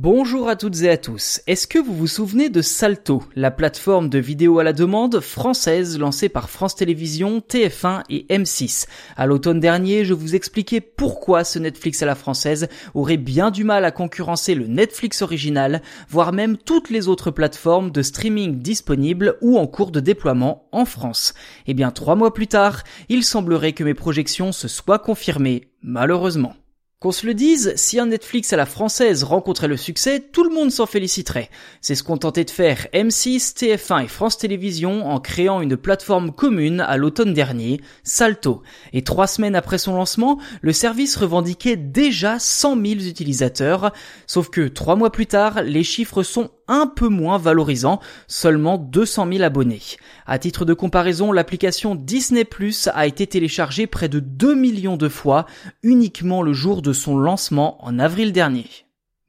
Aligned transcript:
Bonjour 0.00 0.48
à 0.48 0.54
toutes 0.54 0.82
et 0.82 0.90
à 0.90 0.96
tous. 0.96 1.40
Est-ce 1.48 1.66
que 1.66 1.80
vous 1.80 1.92
vous 1.92 2.06
souvenez 2.06 2.50
de 2.50 2.62
Salto, 2.62 3.24
la 3.34 3.50
plateforme 3.50 4.08
de 4.08 4.20
vidéo 4.20 4.60
à 4.60 4.62
la 4.62 4.72
demande 4.72 5.18
française 5.18 5.98
lancée 5.98 6.28
par 6.28 6.50
France 6.50 6.76
Télévisions, 6.76 7.40
TF1 7.40 8.04
et 8.08 8.24
M6 8.30 8.86
À 9.16 9.26
l'automne 9.26 9.58
dernier, 9.58 10.04
je 10.04 10.14
vous 10.14 10.36
expliquais 10.36 10.80
pourquoi 10.80 11.42
ce 11.42 11.58
Netflix 11.58 12.00
à 12.00 12.06
la 12.06 12.14
française 12.14 12.68
aurait 12.94 13.16
bien 13.16 13.50
du 13.50 13.64
mal 13.64 13.84
à 13.84 13.90
concurrencer 13.90 14.54
le 14.54 14.68
Netflix 14.68 15.20
original, 15.20 15.82
voire 16.08 16.32
même 16.32 16.58
toutes 16.58 16.90
les 16.90 17.08
autres 17.08 17.32
plateformes 17.32 17.90
de 17.90 18.02
streaming 18.02 18.60
disponibles 18.60 19.36
ou 19.40 19.58
en 19.58 19.66
cours 19.66 19.90
de 19.90 19.98
déploiement 19.98 20.68
en 20.70 20.84
France. 20.84 21.34
Eh 21.66 21.74
bien, 21.74 21.90
trois 21.90 22.14
mois 22.14 22.32
plus 22.32 22.46
tard, 22.46 22.84
il 23.08 23.24
semblerait 23.24 23.72
que 23.72 23.82
mes 23.82 23.94
projections 23.94 24.52
se 24.52 24.68
soient 24.68 25.00
confirmées, 25.00 25.72
malheureusement. 25.82 26.54
Qu'on 27.00 27.12
se 27.12 27.28
le 27.28 27.34
dise, 27.34 27.74
si 27.76 28.00
un 28.00 28.06
Netflix 28.06 28.52
à 28.52 28.56
la 28.56 28.66
française 28.66 29.22
rencontrait 29.22 29.68
le 29.68 29.76
succès, 29.76 30.18
tout 30.18 30.42
le 30.42 30.52
monde 30.52 30.72
s'en 30.72 30.84
féliciterait. 30.84 31.48
C'est 31.80 31.94
ce 31.94 32.02
qu'ont 32.02 32.18
tenté 32.18 32.44
de 32.44 32.50
faire 32.50 32.88
M6, 32.92 33.54
TF1 33.54 34.02
et 34.02 34.08
France 34.08 34.36
Télévisions 34.36 35.06
en 35.06 35.20
créant 35.20 35.60
une 35.60 35.76
plateforme 35.76 36.32
commune 36.32 36.80
à 36.80 36.96
l'automne 36.96 37.34
dernier, 37.34 37.80
Salto. 38.02 38.64
Et 38.92 39.04
trois 39.04 39.28
semaines 39.28 39.54
après 39.54 39.78
son 39.78 39.94
lancement, 39.94 40.40
le 40.60 40.72
service 40.72 41.14
revendiquait 41.14 41.76
déjà 41.76 42.40
100 42.40 42.74
000 42.84 42.86
utilisateurs. 43.02 43.92
Sauf 44.26 44.50
que 44.50 44.66
trois 44.66 44.96
mois 44.96 45.12
plus 45.12 45.26
tard, 45.26 45.62
les 45.62 45.84
chiffres 45.84 46.24
sont 46.24 46.50
un 46.68 46.86
peu 46.86 47.08
moins 47.08 47.38
valorisants, 47.38 48.00
seulement 48.26 48.78
200 48.78 49.28
000 49.32 49.42
abonnés. 49.42 49.82
À 50.26 50.38
titre 50.38 50.64
de 50.64 50.74
comparaison, 50.74 51.32
l'application 51.32 51.94
Disney 51.94 52.44
Plus 52.44 52.88
a 52.94 53.06
été 53.06 53.26
téléchargée 53.26 53.86
près 53.86 54.08
de 54.08 54.20
2 54.20 54.54
millions 54.54 54.96
de 54.96 55.08
fois 55.08 55.46
uniquement 55.82 56.42
le 56.42 56.52
jour 56.52 56.82
de 56.82 56.92
son 56.92 57.18
lancement 57.18 57.84
en 57.84 57.98
avril 57.98 58.32
dernier. 58.32 58.66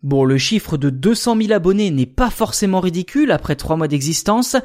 Bon, 0.02 0.24
le 0.24 0.38
chiffre 0.38 0.78
de 0.78 0.90
200 0.90 1.36
000 1.42 1.52
abonnés 1.52 1.92
n'est 1.92 2.06
pas 2.06 2.30
forcément 2.30 2.80
ridicule 2.80 3.32
après 3.32 3.58
trois 3.58 3.76
mois 3.76 3.90
d'existence, 3.90 4.56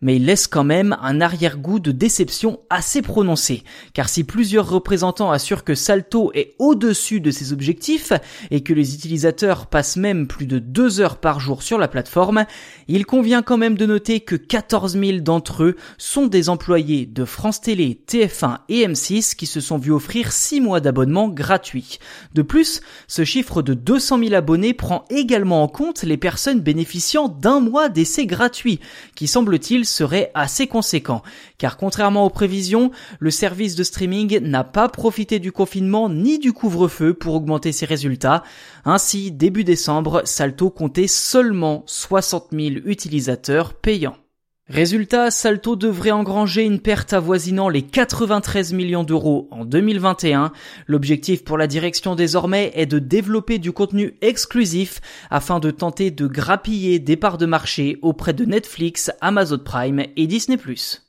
mais 0.00 0.16
il 0.16 0.26
laisse 0.26 0.46
quand 0.46 0.64
même 0.64 0.96
un 1.02 1.20
arrière-goût 1.20 1.80
de 1.80 1.92
déception 1.92 2.60
assez 2.70 3.02
prononcé, 3.02 3.62
car 3.94 4.08
si 4.08 4.24
plusieurs 4.24 4.68
représentants 4.68 5.30
assurent 5.30 5.64
que 5.64 5.74
Salto 5.74 6.30
est 6.34 6.54
au-dessus 6.58 7.20
de 7.20 7.30
ses 7.30 7.52
objectifs 7.52 8.12
et 8.50 8.62
que 8.62 8.72
les 8.72 8.94
utilisateurs 8.94 9.66
passent 9.66 9.96
même 9.96 10.26
plus 10.26 10.46
de 10.46 10.58
deux 10.58 11.00
heures 11.00 11.18
par 11.18 11.40
jour 11.40 11.62
sur 11.62 11.78
la 11.78 11.88
plateforme, 11.88 12.44
il 12.88 13.06
convient 13.06 13.42
quand 13.42 13.56
même 13.56 13.76
de 13.76 13.86
noter 13.86 14.20
que 14.20 14.36
14 14.36 14.98
000 14.98 15.18
d'entre 15.20 15.64
eux 15.64 15.76
sont 15.98 16.26
des 16.26 16.48
employés 16.48 17.06
de 17.06 17.24
France 17.24 17.60
Télé, 17.60 18.00
TF1 18.06 18.58
et 18.68 18.86
M6 18.86 19.34
qui 19.34 19.46
se 19.46 19.60
sont 19.60 19.78
vus 19.78 19.92
offrir 19.92 20.32
6 20.32 20.60
mois 20.60 20.80
d'abonnement 20.80 21.28
gratuit. 21.28 21.98
De 22.34 22.42
plus, 22.42 22.80
ce 23.08 23.24
chiffre 23.24 23.62
de 23.62 23.74
200 23.74 24.18
000 24.18 24.34
abonnés 24.34 24.74
prend 24.74 25.04
également 25.10 25.62
en 25.62 25.68
compte 25.68 26.02
les 26.02 26.16
personnes 26.16 26.60
bénéficiant 26.60 27.28
d'un 27.28 27.60
mois 27.60 27.88
d'essai 27.88 28.26
gratuit, 28.26 28.80
qui 29.14 29.26
semble-t-il 29.26 29.85
serait 29.86 30.30
assez 30.34 30.66
conséquent, 30.66 31.22
car 31.58 31.76
contrairement 31.76 32.26
aux 32.26 32.30
prévisions, 32.30 32.90
le 33.18 33.30
service 33.30 33.74
de 33.74 33.84
streaming 33.84 34.40
n'a 34.40 34.64
pas 34.64 34.88
profité 34.88 35.38
du 35.38 35.52
confinement 35.52 36.08
ni 36.08 36.38
du 36.38 36.52
couvre-feu 36.52 37.14
pour 37.14 37.34
augmenter 37.34 37.72
ses 37.72 37.86
résultats. 37.86 38.42
Ainsi, 38.84 39.32
début 39.32 39.64
décembre, 39.64 40.22
Salto 40.24 40.70
comptait 40.70 41.06
seulement 41.06 41.84
60 41.86 42.48
000 42.52 42.64
utilisateurs 42.84 43.74
payants. 43.74 44.16
Résultat, 44.68 45.30
Salto 45.30 45.76
devrait 45.76 46.10
engranger 46.10 46.64
une 46.64 46.80
perte 46.80 47.12
avoisinant 47.12 47.68
les 47.68 47.82
93 47.82 48.72
millions 48.72 49.04
d'euros 49.04 49.46
en 49.52 49.64
2021. 49.64 50.50
L'objectif 50.88 51.44
pour 51.44 51.56
la 51.56 51.68
direction 51.68 52.16
désormais 52.16 52.72
est 52.74 52.86
de 52.86 52.98
développer 52.98 53.58
du 53.58 53.70
contenu 53.70 54.14
exclusif 54.22 55.00
afin 55.30 55.60
de 55.60 55.70
tenter 55.70 56.10
de 56.10 56.26
grappiller 56.26 56.98
des 56.98 57.16
parts 57.16 57.38
de 57.38 57.46
marché 57.46 58.00
auprès 58.02 58.32
de 58.32 58.44
Netflix, 58.44 59.12
Amazon 59.20 59.60
Prime 59.64 60.02
et 60.16 60.26
Disney+. 60.26 60.58